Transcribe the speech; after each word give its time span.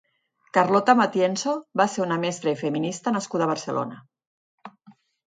Carlota 0.57 0.93
Matienzo 1.01 1.53
va 1.81 1.87
ser 1.95 2.01
una 2.05 2.17
mestra 2.23 2.53
i 2.57 2.59
feminista 2.63 3.13
nascuda 3.19 3.47
a 3.47 3.49
Barcelona. 3.53 4.01